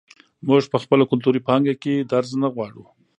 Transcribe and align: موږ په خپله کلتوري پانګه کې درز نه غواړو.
موږ 0.47 0.63
په 0.71 0.77
خپله 0.83 1.03
کلتوري 1.11 1.41
پانګه 1.47 1.75
کې 1.81 2.07
درز 2.11 2.31
نه 2.43 2.47
غواړو. 2.53 2.83